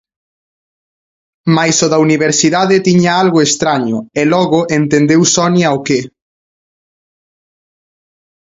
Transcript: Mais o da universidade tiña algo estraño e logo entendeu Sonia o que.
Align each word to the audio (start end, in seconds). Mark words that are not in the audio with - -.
Mais 1.55 1.77
o 1.85 1.87
da 1.93 1.99
universidade 2.07 2.83
tiña 2.87 3.11
algo 3.23 3.39
estraño 3.49 3.97
e 4.19 4.21
logo 4.33 4.59
entendeu 4.79 5.21
Sonia 5.35 5.69
o 5.77 5.79
que. 5.87 5.99